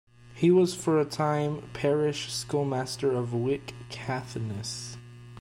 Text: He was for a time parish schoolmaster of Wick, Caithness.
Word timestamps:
He 0.33 0.49
was 0.49 0.73
for 0.73 0.99
a 0.99 1.05
time 1.05 1.61
parish 1.73 2.31
schoolmaster 2.33 3.11
of 3.11 3.35
Wick, 3.35 3.75
Caithness. 3.91 4.97